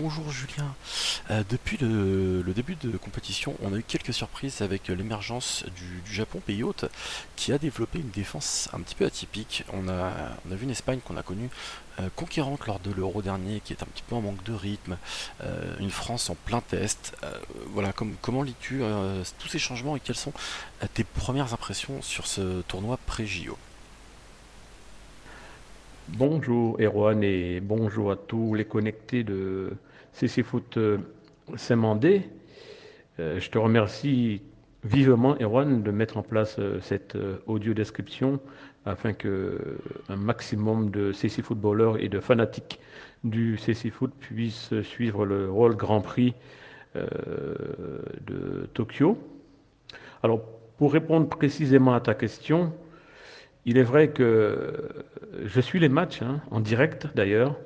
[0.00, 0.74] bonjour Julien.
[1.30, 6.40] Euh, depuis le, début de compétition, on a eu quelques surprises avec l'émergence du, Japon,
[6.44, 6.84] pays hôte,
[7.36, 9.64] qui a développé une défense un petit peu atypique.
[9.72, 10.12] On a,
[10.50, 11.50] vu une Espagne qu'on a connue
[11.98, 14.98] euh, conquérante lors de l'Euro dernier, qui est un petit peu en manque de rythme,
[15.42, 17.16] euh, une France en plein test.
[17.72, 17.92] voilà,
[18.22, 18.82] comment lis-tu
[19.38, 20.32] tous ces changements et quelles sont
[20.94, 23.58] tes premières impressions sur ce tournoi pré-JO
[26.08, 29.72] Bonjour Erwan et bonjour à tous les connectés de
[30.26, 30.98] Foot euh,
[31.56, 32.22] Saint-Mandé.
[33.20, 34.42] Euh, je te remercie
[34.84, 38.40] vivement Erwan de mettre en place euh, cette audio description
[38.84, 39.78] afin que
[40.08, 42.80] un maximum de CC footballeurs et de fanatiques
[43.22, 46.34] du CC Foot puissent suivre le rôle Grand Prix
[46.94, 49.18] de Tokyo.
[50.22, 50.40] Alors
[50.78, 52.72] pour répondre précisément à ta question,
[53.66, 54.72] il est vrai que
[55.44, 57.56] je suis les matchs, hein, en direct d'ailleurs,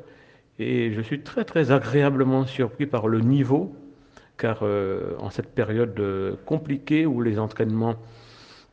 [0.63, 3.75] et je suis très très agréablement surpris par le niveau,
[4.39, 7.97] car euh, en cette période euh, compliquée où les entraînements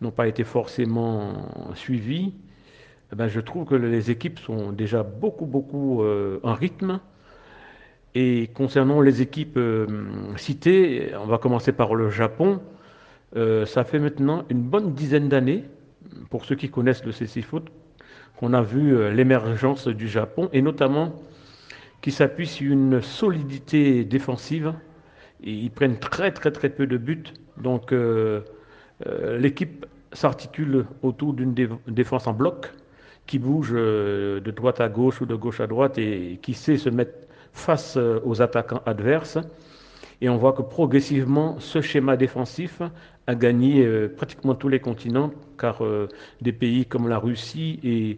[0.01, 2.33] n'ont pas été forcément suivis,
[3.11, 6.99] eh ben, je trouve que les équipes sont déjà beaucoup beaucoup euh, en rythme.
[8.15, 9.59] Et concernant les équipes
[10.35, 12.59] citées, on va commencer par le Japon.
[13.35, 15.65] ça fait maintenant une bonne dizaine d'années
[16.31, 17.67] pour ceux qui connaissent le CC Foot,
[18.35, 21.13] qu'on a vu l'émergence du Japon et notamment
[22.01, 24.73] qui s'appuie sur une solidité défensive.
[25.43, 27.23] Et ils prennent très très très peu de buts.
[27.57, 28.41] Donc euh,
[29.07, 31.53] euh, l'équipe s'articule autour d'une
[31.87, 32.71] défense en bloc
[33.27, 36.89] qui bouge de droite à gauche ou de gauche à droite et qui sait se
[36.89, 37.13] mettre
[37.53, 39.37] face aux attaquants adverses.
[40.21, 42.81] Et on voit que progressivement, ce schéma défensif
[43.27, 46.09] a gagné euh, pratiquement tous les continents, car euh,
[46.41, 48.17] des pays comme la Russie et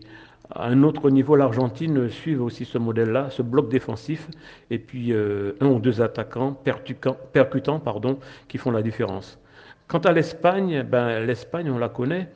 [0.54, 4.28] à un autre niveau l'Argentine suivent aussi ce modèle-là, ce bloc défensif,
[4.70, 9.40] et puis euh, un ou deux attaquants percutants, pardon, qui font la différence.
[9.88, 12.30] Quant à l'Espagne, ben, l'Espagne, on la connaît.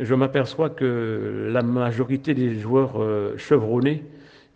[0.00, 3.00] Je m'aperçois que la majorité des joueurs
[3.36, 4.02] chevronnés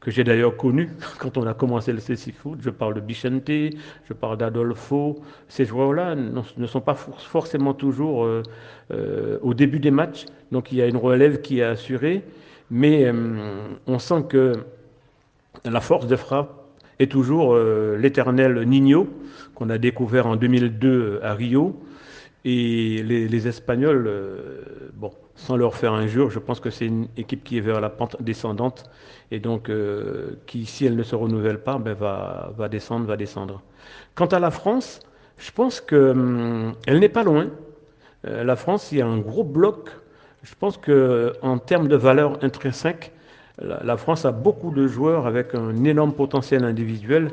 [0.07, 2.61] que j'ai d'ailleurs connu quand on a commencé le CC Foot.
[2.63, 5.21] Je parle de Bichente, je parle d'Adolfo.
[5.49, 8.43] Ces joueurs-là ne sont pas forcément toujours euh,
[8.93, 12.23] euh, au début des matchs, donc il y a une relève qui est assurée,
[12.71, 14.55] mais euh, on sent que
[15.65, 16.53] la force de frappe
[16.99, 17.57] est toujours
[17.99, 19.07] l'éternel Nino
[19.55, 21.79] qu'on a découvert en 2002 à Rio.
[22.47, 24.11] Et les, Espagnols,
[24.95, 27.91] bon, sans leur faire injure, je pense que c'est une équipe qui est vers la
[27.91, 28.91] pente descendante
[29.31, 33.17] et donc euh, qui, si elle ne se renouvelle pas, ben, va, va, descendre, va
[33.17, 33.63] descendre.
[34.15, 35.01] Quant à la France,
[35.37, 37.49] je pense qu'elle hum, n'est pas loin.
[38.27, 39.91] Euh, la France, il y a un gros bloc.
[40.47, 43.13] Je pense qu'en termes de valeur intrinsèque,
[43.59, 47.33] la, France a beaucoup de joueurs avec un énorme potentiel individuel.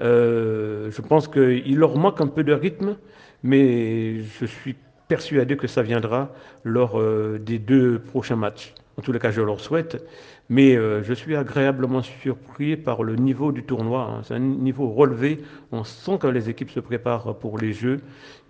[0.00, 2.96] Euh, je pense qu'il leur manque un peu de rythme,
[3.44, 4.74] mais je suis
[5.06, 6.30] persuadé que ça viendra
[6.64, 7.00] lors
[7.38, 8.74] des deux prochains matchs.
[9.00, 10.04] En tous les cas, je leur souhaite.
[10.50, 14.02] Mais euh, je suis agréablement surpris par le niveau du tournoi.
[14.02, 14.20] Hein.
[14.24, 15.40] C'est un niveau relevé.
[15.70, 18.00] On sent que les équipes se préparent pour les Jeux.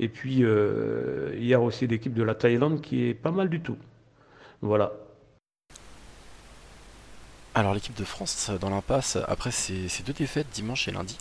[0.01, 3.51] Et puis, euh, il y a aussi l'équipe de la Thaïlande qui est pas mal
[3.51, 3.77] du tout.
[4.63, 4.93] Voilà.
[7.55, 11.19] Alors l'équipe de France dans l'impasse, après ces, deux défaites dimanche et lundi,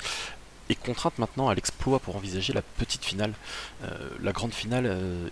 [0.69, 3.33] est contrainte maintenant à l'exploit pour envisager la petite finale.
[3.83, 4.85] Euh, la grande finale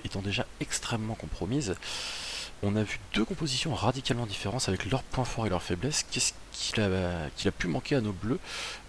[0.04, 1.76] étant déjà extrêmement compromise
[2.64, 6.06] on a vu deux compositions radicalement différentes avec leurs points forts et leurs faiblesses.
[6.10, 8.40] Qu'est-ce qu'il a, pu manquer à nos bleus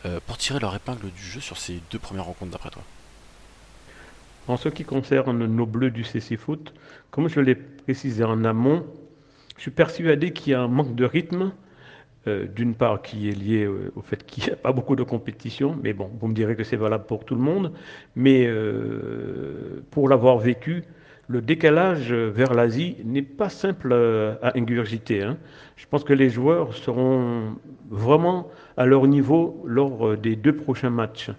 [0.07, 2.83] euh, pour tirer leur épingle du jeu sur ces deux premières rencontres d'après toi?
[4.47, 6.73] En ce qui concerne nos bleus du CC Foot,
[7.11, 8.87] comme je l'ai précisé en amont,
[9.59, 11.53] je suis persuadé qu'il y a un manque de rythme.
[12.27, 15.05] Euh, d'une part qui est lié euh, au fait qu'il n'y a pas beaucoup de
[15.05, 17.73] compétition, mais bon, vous me direz que c'est valable pour tout le monde,
[18.17, 18.51] mais
[19.93, 20.83] pour l'avoir vécu,
[21.29, 23.93] le décalage vers l'Asie n'est pas simple
[24.43, 25.23] à ingurgiter.
[25.23, 25.37] Hein.
[25.77, 27.57] Je pense que les joueurs seront
[27.89, 31.31] vraiment à leur niveau lors des deux prochains matchs.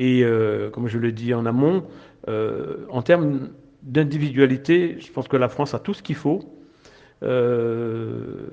[0.00, 1.84] Et euh, comme je le dis en amont,
[2.26, 3.50] euh, en termes
[3.82, 6.40] d'individualité, je pense que la France a tout ce qu'il faut.
[7.22, 8.48] Euh,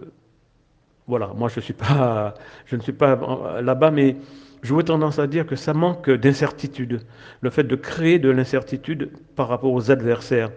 [1.07, 2.33] voilà, moi je, suis pas,
[2.65, 4.17] je ne suis pas là-bas, mais
[4.61, 7.01] j'aurais tendance à dire que ça manque d'incertitude.
[7.41, 10.51] Le fait de créer de l'incertitude par rapport aux adversaires.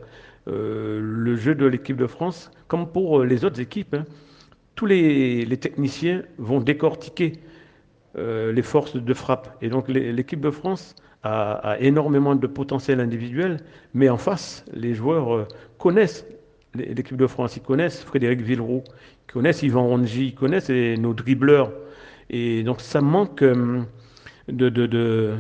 [0.48, 4.04] Euh, le jeu de l'équipe de France, comme pour les autres équipes, hein,
[4.74, 7.34] tous les, techniciens vont décortiquer
[8.16, 9.56] euh, les forces de frappe.
[9.60, 13.58] Et donc l'équipe de France a, énormément de potentiel individuel,
[13.92, 15.46] mais en face, les joueurs
[15.78, 16.24] connaissent
[16.74, 18.84] l'équipe de France, ils connaissent Frédéric Villeroux,
[19.28, 21.72] ils connaissent Yvan Rongi, ils connaissent nos dribbleurs.
[22.30, 25.34] Et donc ça manque de, de,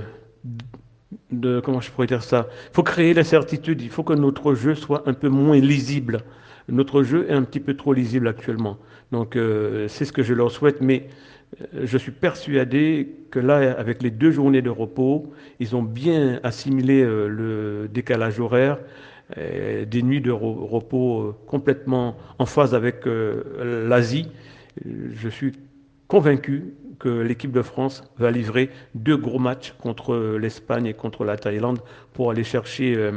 [1.30, 2.48] de, comment je pourrais dire ça?
[2.70, 6.18] Il faut créer l'incertitude, il faut que notre jeu soit un peu moins lisible.
[6.68, 8.78] Notre jeu est un petit peu trop lisible actuellement.
[9.12, 11.08] Donc euh, c'est ce que je leur souhaite, mais
[11.74, 16.38] euh, je suis persuadé que là, avec les deux journées de repos, ils ont bien
[16.44, 18.78] assimilé euh, le décalage horaire,
[19.36, 24.28] des nuits de repos complètement en phase avec l'Asie.
[24.84, 25.52] Je suis
[26.08, 31.36] convaincu que l'équipe de France va livrer deux gros matchs contre l'Espagne et contre la
[31.36, 31.78] Thaïlande
[32.12, 33.10] pour aller chercher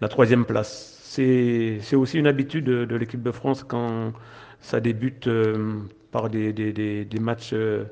[0.00, 0.92] la troisième place.
[1.02, 4.12] C'est aussi une habitude de l'équipe de France quand
[4.60, 5.74] ça débute euh,
[6.10, 7.84] par des, matchs, euh,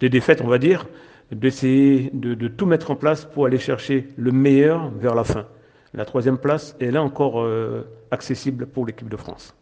[0.00, 0.86] des défaites, on va dire,
[1.30, 5.46] d'essayer de, tout mettre en place pour aller chercher le meilleur vers la fin.
[5.94, 9.54] La troisième place est là encore euh, accessible pour l'équipe de France.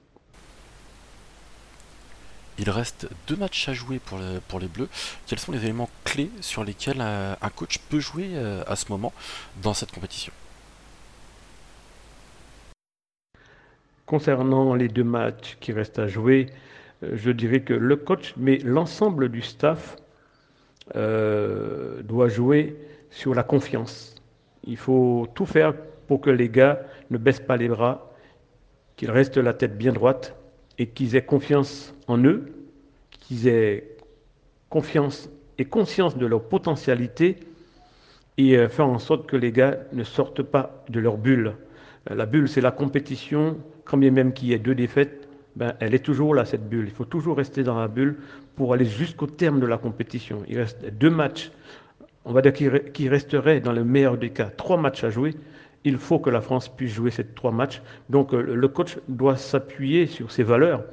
[2.59, 4.19] Il reste deux matchs à jouer pour,
[4.49, 4.89] pour, les Bleus.
[5.27, 8.37] Quels sont les éléments clés sur lesquels un coach peut jouer
[8.67, 9.13] à ce moment
[9.63, 10.33] dans cette compétition?
[14.13, 16.51] Concernant les deux matchs qui restent à jouer,
[17.03, 19.97] euh, je dirais que le coach, mais l'ensemble du staff
[20.97, 22.77] euh, doit jouer
[23.11, 24.15] sur la confiance.
[24.65, 25.73] Il faut tout faire
[26.13, 28.13] pour que les gars ne baissent pas les bras,
[28.97, 30.37] qu'ils restent la tête bien droite
[30.77, 32.53] et qu'ils aient confiance en eux,
[33.13, 33.97] qu'ils aient
[34.69, 37.37] confiance et conscience de leur potentialité
[38.37, 41.55] et euh, faire en sorte que les gars ne sortent pas de leur bulle.
[42.11, 43.57] La bulle, c'est la compétition,
[43.87, 45.27] quand bien même qu'il y ait deux défaites,
[45.57, 46.85] ben, elle est toujours là, cette bulle.
[46.89, 48.19] Il faut toujours rester dans la bulle
[48.55, 50.43] pour aller jusqu'au terme de la compétition.
[50.47, 51.51] Il reste deux matchs.
[52.27, 55.35] On va dire qu'il resterait, dans le meilleur des cas, trois matchs à jouer.
[55.85, 57.83] Il faut que la France puisse jouer ces trois matchs.
[58.09, 60.85] Donc euh, le coach doit s'appuyer sur ses valeurs,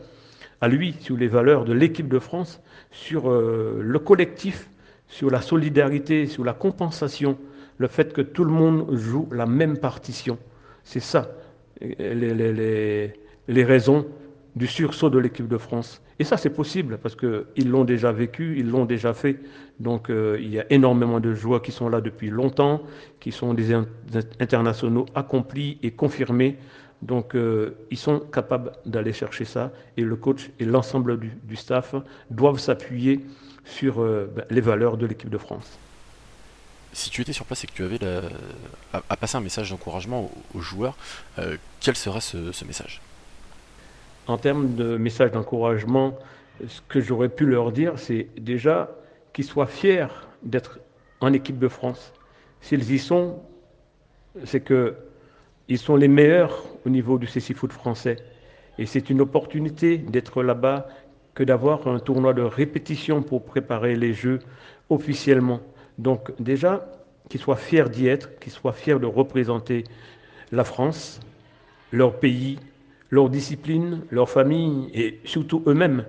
[0.62, 4.70] à lui, sur les valeurs de l'équipe de France, sur euh, le collectif,
[5.08, 7.38] sur la solidarité, sur la compensation,
[7.78, 10.38] le fait que tout le monde joue la même partition.
[10.84, 11.30] C'est ça
[11.82, 13.14] les,
[13.48, 14.06] les, raisons
[14.56, 16.02] du sursaut de l'équipe de France.
[16.20, 19.40] Et ça, c'est possible parce qu'ils l'ont déjà vécu, ils l'ont déjà fait.
[19.80, 22.82] Donc, euh, il y a énormément de joueurs qui sont là depuis longtemps,
[23.20, 23.74] qui sont des
[24.40, 26.58] internationaux accomplis et confirmés.
[27.02, 29.72] Donc, euh, ils sont capables d'aller chercher ça.
[29.96, 31.96] Et le coach et l'ensemble du, staff
[32.30, 33.26] doivent s'appuyer
[33.64, 35.80] sur euh, ben, les valeurs de l'équipe de France
[36.92, 38.00] si tu étais sur place et que tu avais
[38.94, 40.98] à, passer un message d'encouragement aux, joueurs,
[41.80, 43.00] quel serait ce, message?
[44.30, 46.14] En termes de message d'encouragement,
[46.68, 48.92] ce que j'aurais pu leur dire, c'est déjà
[49.34, 50.06] qu'ils soient fiers
[50.44, 50.80] d'être
[51.20, 52.14] en équipe de France.
[52.62, 53.40] S'ils y sont,
[54.44, 58.18] c'est qu'ils sont les meilleurs au niveau du CC Foot français.
[58.78, 60.88] Et c'est une opportunité d'être là-bas
[61.34, 64.38] que d'avoir un tournoi de répétition pour préparer les Jeux
[64.92, 65.60] officiellement.
[65.98, 66.88] Donc déjà,
[67.30, 69.86] qu'ils soient fiers d'y être, qu'ils soient fiers de représenter
[70.52, 71.20] la France,
[71.92, 72.60] leur pays,
[73.10, 76.06] leur discipline, leur famille et surtout eux-mêmes.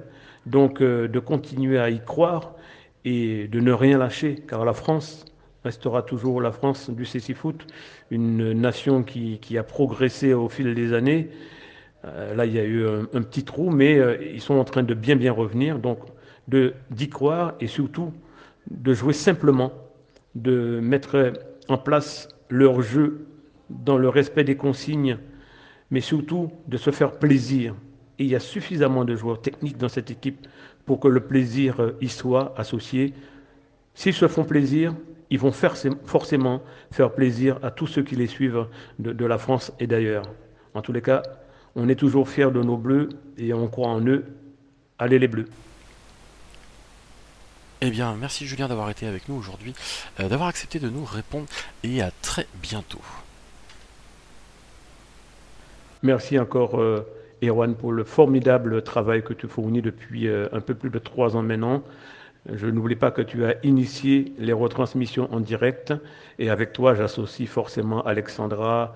[0.47, 2.55] Donc euh, de continuer à y croire
[3.05, 5.25] et de ne rien lâcher, car la France
[5.65, 7.05] restera toujours la France du
[7.35, 7.67] Foot,
[8.11, 11.31] une nation qui, a progressé au fil des années.
[12.07, 14.83] Euh, là, il y a eu un, petit trou, mais euh, ils sont en train
[14.83, 15.79] de bien bien revenir.
[15.79, 15.99] Donc
[16.49, 18.13] d'y croire et surtout
[18.71, 19.73] de jouer simplement,
[20.35, 21.33] de mettre
[21.69, 23.27] en place leur jeu
[23.69, 25.19] dans le respect des consignes,
[25.91, 27.75] mais surtout de se faire plaisir.
[28.19, 30.47] Et il y a suffisamment de joueurs techniques dans cette équipe
[30.87, 33.15] pour que le plaisir euh, y soit associé.
[33.95, 34.95] S'ils se font plaisir,
[35.31, 38.67] ils vont forcément faire plaisir à tous ceux qui les suivent
[38.99, 40.25] de, la France et d'ailleurs.
[40.75, 41.23] En tous les cas,
[41.77, 44.25] on est toujours fiers de nos bleus et on croit en eux.
[44.99, 45.47] Allez les bleus.
[47.81, 49.73] Eh bien, merci Julien d'avoir été avec nous aujourd'hui,
[50.19, 51.47] euh, d'avoir accepté de nous répondre
[51.83, 53.01] et à très bientôt.
[56.03, 57.07] Merci encore euh,
[57.43, 61.37] Erwan pour le formidable travail que tu fournis depuis euh, un peu plus de trois
[61.37, 61.83] ans maintenant.
[62.51, 65.93] Je n'oublie pas que tu as initié les retransmissions en direct
[66.39, 68.95] et avec toi j'associe forcément Alexandra,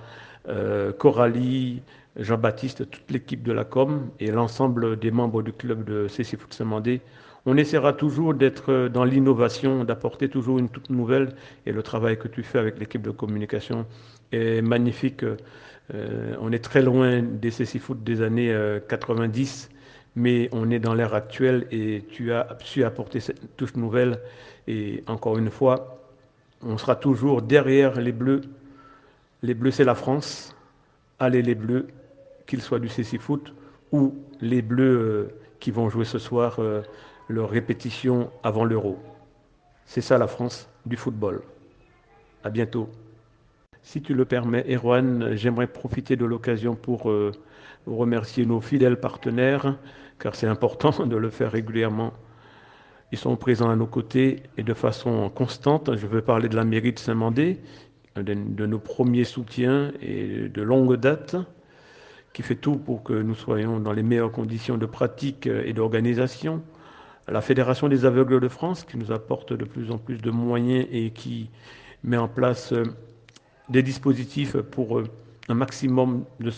[0.98, 1.82] Coralie,
[2.16, 6.54] Jean-Baptiste, toute l'équipe de la com et l'ensemble des membres du club de CC Foot
[6.54, 7.02] Samandé
[7.46, 11.34] on essaiera toujours d'être dans l'innovation, d'apporter toujours une toute nouvelle.
[11.66, 13.86] Et le travail que tu fais avec l'équipe de communication
[14.32, 15.24] est magnifique.
[15.92, 18.56] Euh, on est très loin des CC Foot des années
[18.88, 19.76] 90, euh,
[20.16, 24.20] mais on est dans l'ère actuelle et tu as su apporter cette touche nouvelle.
[24.66, 26.00] Et encore une fois,
[26.62, 28.40] on sera toujours derrière les Bleus.
[29.42, 30.56] Les Bleus, c'est la France.
[31.18, 31.88] Allez les Bleus,
[32.46, 33.52] qu'ils soient du CC Foot
[33.92, 35.28] ou les Bleus euh,
[35.60, 36.58] qui vont jouer ce soir
[37.28, 38.98] leur répétition avant l'euro.
[39.86, 41.42] C'est ça la France du football.
[42.42, 42.88] À bientôt.
[43.82, 47.32] Si tu le permets, Erwan, j'aimerais profiter de l'occasion pour euh,
[47.86, 49.76] remercier nos fidèles partenaires,
[50.18, 52.12] car c'est important de le faire régulièrement.
[53.12, 55.96] Ils sont présents à nos côtés et de façon constante.
[55.96, 57.60] Je veux parler de la mairie de Saint-Mandé,
[58.16, 61.36] de, de, nos premiers soutiens et de longue date,
[62.32, 66.62] qui fait tout pour que nous soyons dans les meilleures conditions de pratique et d'organisation.
[67.26, 70.86] La Fédération des aveugles de France, qui nous apporte de plus en plus de moyens
[70.90, 71.48] et qui
[72.02, 72.84] met en place euh,
[73.70, 75.04] des dispositifs pour euh,
[75.48, 76.52] un maximum de,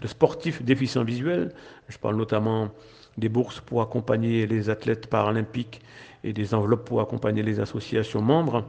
[0.00, 1.54] de sportifs déficients visuels.
[1.88, 2.70] Je parle notamment
[3.16, 5.80] des bourses pour accompagner les athlètes paralympiques
[6.22, 8.66] et des enveloppes pour accompagner les associations membres.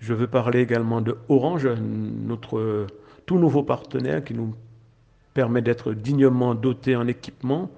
[0.00, 2.86] Je veux parler également de Orange, notre
[3.26, 4.54] tout nouveau partenaire qui nous
[5.34, 7.70] permet d'être dignement doté en équipement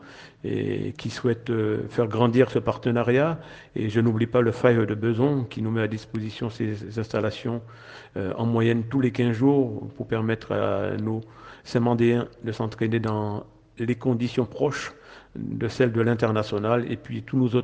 [0.44, 3.38] et qui souhaite euh, faire grandir ce partenariat.
[3.76, 7.62] Et je n'oublie pas le Five de Beson qui nous met à disposition ces installations
[8.16, 11.22] euh, en moyenne tous les 15 jours pour permettre à nos
[11.64, 13.44] Saint-Mandéens de s'entraîner dans
[13.78, 14.92] les conditions proches
[15.34, 17.56] de celles de l'international et puis tous nos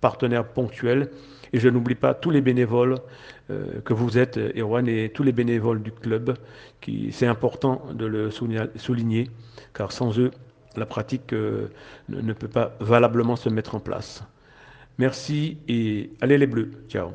[0.00, 1.10] partenaires ponctuels.
[1.52, 2.96] Et je n'oublie pas tous les bénévoles
[3.50, 6.36] euh, que vous êtes, Erwan, et tous les bénévoles du club.
[6.80, 9.30] Qui, c'est important de le souligner,
[9.74, 10.30] car sans eux,
[10.76, 11.68] la pratique euh,
[12.08, 14.22] ne peut pas valablement se mettre en place.
[14.98, 16.70] Merci et allez les bleus.
[16.88, 17.10] Ciao.